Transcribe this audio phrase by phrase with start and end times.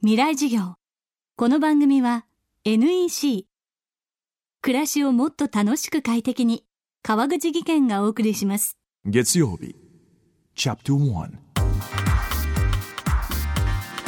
[0.00, 0.74] 未来授業。
[1.34, 2.24] この番組は
[2.64, 3.48] NEC
[4.62, 6.64] 暮らしをもっと楽しく快適に。
[7.02, 8.76] 川口義賢がお送りします。
[9.04, 9.74] 月曜日。
[10.54, 11.30] チャプター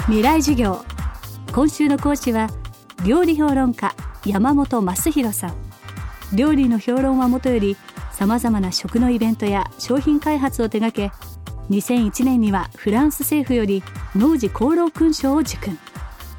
[0.07, 0.85] 未来授業。
[1.53, 2.47] 今週の講師は
[3.05, 3.93] 料理評論家
[4.25, 5.57] 山本正弘さん。
[6.37, 7.77] 料理の評論はもとより
[8.13, 11.30] さまざまな食のイベントや商品開発を手掛け
[11.71, 13.85] 2001年にはフランス政府より
[14.17, 15.79] 農事功労勲章を受勲。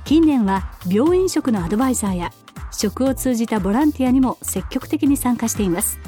[0.03, 2.31] 近年は病院食のアドバイザーや
[2.69, 5.99] 食を通じたボランティアにも積極的に参加しています。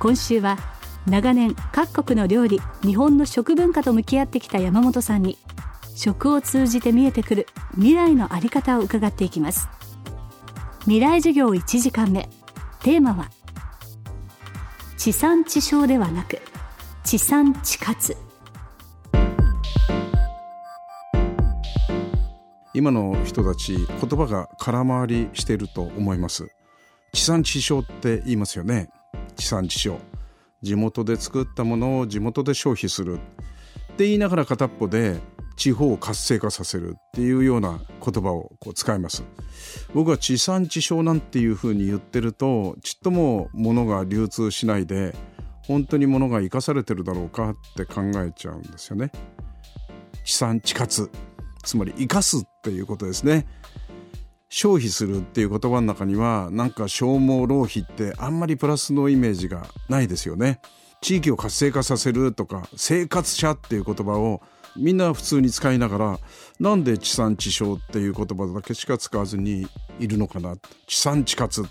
[0.00, 0.58] 今週は
[1.06, 5.38] 長年各国の料理日本の食文化と向き合ってきた山本さんに
[5.94, 9.68] 食を通じて見えてくる未来のあり方を伺っていきます。
[10.80, 12.28] 未来授業1時間目
[12.82, 13.30] テーマは
[14.96, 16.40] 地産地消ではなく
[17.04, 18.23] 地産地活。
[22.74, 26.48] 今の人たち言葉が空回りしていると思います。
[27.12, 28.90] 地産地消って言いますよね。
[29.36, 29.96] 地産地消。
[30.60, 33.14] 地元で作ったものを地元で消費する。
[33.14, 35.20] って言いながら片っぽで
[35.56, 39.22] 地方を活性化させるっていうような言葉をこう使います。
[39.94, 45.14] 僕は地産地消なんていうふうに言ってるとちっとも物が流通しないで
[45.62, 49.12] 本当に物が生かされてるだろうかって考えちゃうんですよね。
[50.24, 51.08] 地産地活。
[51.64, 53.46] つまり生かすっていうことですね。
[54.48, 60.60] 消費するっていう言葉の中にはなんか消耗浪費ってあんまりプラスのイメージがないですよね。
[61.00, 64.40] 地域を活性化させるとか生活者っていう言葉を
[64.76, 66.18] みんな普通に使いながら
[66.58, 69.66] なんで地産地消っていう言葉だけしか使わずに
[69.98, 71.64] いるのかな地産地活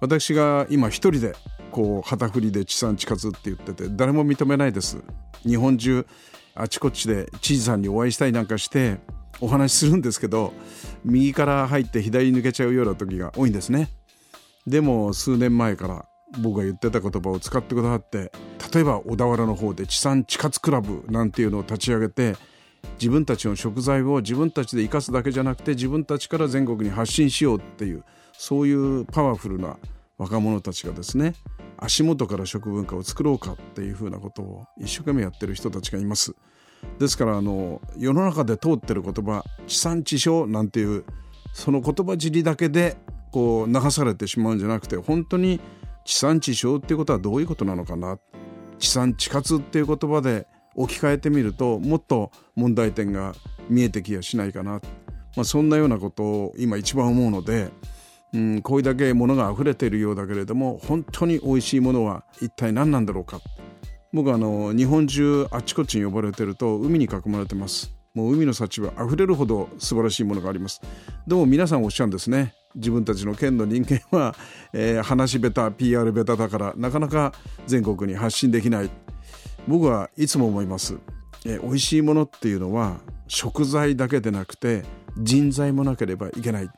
[0.00, 1.34] 私が今一人で
[1.70, 5.02] こう旗振りで地産地活って言ってて誰も認めないです
[5.42, 6.06] 日本中
[6.54, 8.98] あちこちで知事さんにお会いしたりなんかして
[9.40, 10.52] お話しするんですけど
[11.04, 13.88] 右から入って左に抜けちゃうような時が多いんですね
[14.66, 16.06] でも数年前から
[16.40, 18.32] 僕が言ってた言葉を使ってくださって
[18.72, 22.36] 例えば小田原の方で地産地活クラブなんていうのを立ち上げて
[22.98, 29.76] 自分たちの食材を自分たちで生かすだけじゃなくて自分たちから全国に発信しようっていうそういうパワフルな
[30.18, 31.34] 若者たちがですね
[31.76, 36.34] 足元から食文化を作ろうかっていうふうなことを一生懸命やってる人たちがいます。
[36.98, 41.04] ですからあの世の中で通ってる言葉地産地消なんていう
[41.52, 42.96] その言葉尻だけで
[43.32, 45.60] こう流されてしまうんじゃなくて本当に
[46.04, 48.18] 地産地消っていうことはどういうことなのかな。
[48.78, 53.34] 地産地活っていう言葉で置き換えてみるともっと問題点が
[53.68, 54.72] 見えてきやしないかな、
[55.36, 57.70] まあ、そんなようなことを今一番思うので
[58.34, 63.40] うん、こういうだけ物が溢れているようだけれども本当に美味しいものは一体何なんだろうか。
[64.14, 67.92] 僕あの日本中あちこちに呼ばれてると海に囲まれてます。
[68.14, 70.80] もう海の幸は溢れるほど素晴らしいものがあります。
[71.26, 72.54] でも皆さんおっしゃるんですね。
[72.76, 74.36] 自分たちの県の人間は、
[74.72, 77.32] えー、話下手 PR 下手だからなかなか
[77.66, 78.90] 全国に発信できない。
[79.66, 80.96] 僕はいつも思います、
[81.44, 84.84] えー、美味しいものっていうのは食材だけでなくて
[85.18, 86.70] 人材もなければいけない。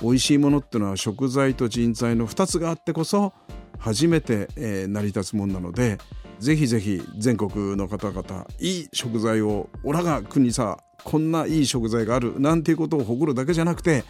[0.00, 3.34] 美味しいものっていうのは食材と人材の2つがあってこそ
[3.78, 5.98] 初めて、えー、成り立つもんなので
[6.40, 14.04] ぜひぜひ全国の方々いい食材をオラが国さこんないい食材があるなんていうことを誇るだけじゃなくて、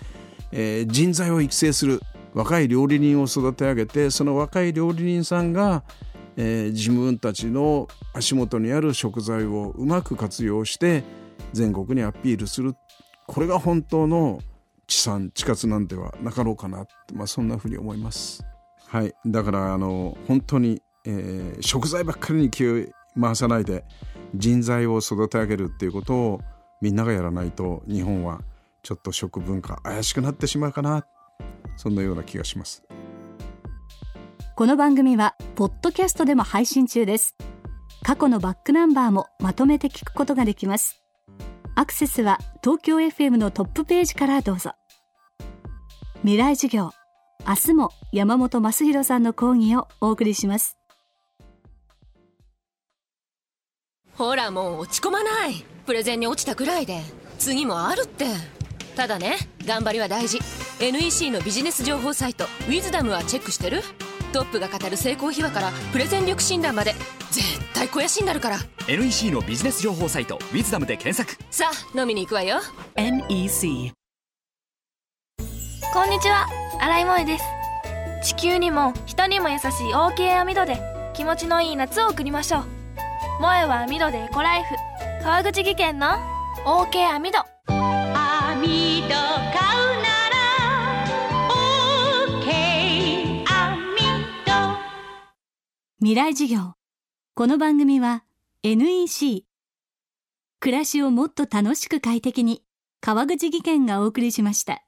[0.52, 2.00] えー、人材を育成する
[2.32, 5.82] 若い料理人を育て上げてその若い料理人さんが、
[6.36, 11.02] えー、自分たちの足元にある食材をうまく活用して
[11.52, 12.74] 全国にアピールする
[13.26, 14.40] これが本当の
[14.86, 18.44] 地産地活なんではなかろうかなまあ、そんなふうに思います。
[18.88, 22.84] はい、だからあの本当に、えー、食材ばっかりに気を
[23.20, 23.84] 回さないで
[24.34, 26.40] 人材を育て上げるっていうことを
[26.80, 28.42] みんながやらないと日本は
[28.82, 31.06] ちょっと食文化怪しくなってしまうかな
[31.76, 32.82] そんなような気がします。
[34.56, 37.34] この番組はポッドキャストでも配信中です。
[38.02, 41.02] 過去のバックナンバーもまとめて聞くことができます。
[41.76, 44.72] アクセスは東京 FM のトップページからどうぞ。
[46.20, 46.90] 未来授業
[47.48, 50.79] 明日も山本正弘さんの講義をお送りします。
[54.20, 55.64] ほらもう落ち込まない。
[55.86, 57.00] プレゼンに落ちたくらいで。
[57.38, 58.26] 次もあるって。
[58.94, 60.40] ただね頑張りは大事。
[60.78, 63.80] NEC のビジネス情報サイト「ウィズダムはチェックしてる？
[64.34, 66.94] トップが語る成功秘話からプレゼン力診断まで。
[67.30, 68.58] 絶対肥やしになるから。
[68.88, 71.42] NEC のビジネス情報サイト「ウィズダムで検索。
[71.50, 72.60] さあ飲みに行くわよ。
[72.96, 73.90] NEC
[75.94, 76.46] こんにちは。
[76.78, 78.34] 新井萌です。
[78.34, 80.78] 地球にも人にも優しい OK 網戸で
[81.14, 82.79] 気持ちのいい夏を送りましょう
[83.40, 84.74] 萌えは網戸でエコライフ。
[85.22, 86.08] 川口技研の
[86.66, 87.38] OK 網戸。
[87.68, 91.48] 網戸買うなら
[92.36, 93.96] OK 網
[94.44, 94.52] 戸。
[96.00, 96.74] 未来授業。
[97.34, 98.24] この番組は
[98.62, 99.46] NEC
[100.60, 102.62] 暮らしをもっと楽しく快適に
[103.00, 104.82] 川口技研がお送りしました。